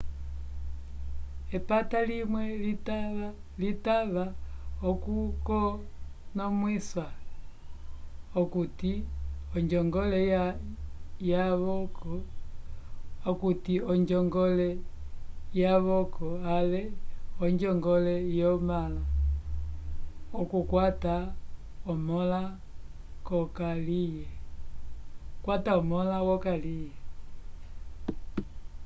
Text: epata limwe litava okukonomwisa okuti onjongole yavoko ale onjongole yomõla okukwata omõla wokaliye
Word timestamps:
epata 1.57 1.99
limwe 2.09 2.43
litava 3.61 4.25
okukonomwisa 4.89 7.05
okuti 13.29 13.73
onjongole 13.93 14.69
yavoko 15.61 16.27
ale 16.55 16.81
onjongole 17.45 18.15
yomõla 18.39 19.03
okukwata 25.53 25.57
omõla 25.75 26.17
wokaliye 26.27 26.93